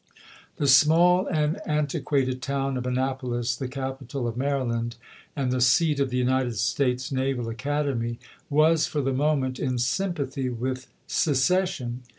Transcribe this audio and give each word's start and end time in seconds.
The 0.57 0.65
small 0.67 1.27
and 1.27 1.59
antiquated 1.63 2.41
town 2.41 2.75
of 2.75 2.87
Annapolis, 2.87 3.55
the 3.55 3.67
capital 3.67 4.27
of 4.27 4.35
Maryland 4.35 4.95
and 5.35 5.51
the 5.51 5.61
seat 5.61 5.99
of 5.99 6.09
the 6.09 6.17
United 6.17 6.55
States 6.55 7.11
Naval 7.11 7.47
Academy, 7.49 8.17
was 8.49 8.87
for 8.87 9.01
the 9.01 9.13
moment 9.13 9.59
in 9.59 9.77
sympathy 9.77 10.49
with 10.49 10.87
secession. 11.05 12.01